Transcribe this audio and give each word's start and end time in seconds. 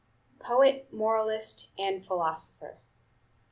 POET, 0.39 0.91
MORALIST, 0.91 1.73
AND 1.77 2.03
PHILOSOPHER. 2.03 2.79